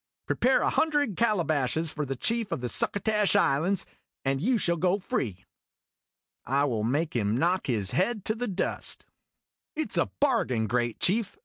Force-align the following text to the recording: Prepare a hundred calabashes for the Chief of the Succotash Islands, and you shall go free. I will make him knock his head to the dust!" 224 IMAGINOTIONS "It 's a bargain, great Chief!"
Prepare 0.25 0.63
a 0.63 0.69
hundred 0.71 1.15
calabashes 1.15 1.93
for 1.93 2.07
the 2.07 2.15
Chief 2.15 2.51
of 2.51 2.59
the 2.61 2.69
Succotash 2.69 3.35
Islands, 3.35 3.85
and 4.25 4.41
you 4.41 4.57
shall 4.57 4.75
go 4.77 4.97
free. 4.97 5.45
I 6.43 6.65
will 6.65 6.83
make 6.83 7.15
him 7.15 7.37
knock 7.37 7.67
his 7.67 7.91
head 7.91 8.25
to 8.25 8.33
the 8.33 8.47
dust!" 8.47 9.05
224 9.75 9.77
IMAGINOTIONS 9.77 9.85
"It 9.85 9.93
's 9.93 9.97
a 9.97 10.11
bargain, 10.19 10.65
great 10.67 10.99
Chief!" 10.99 11.37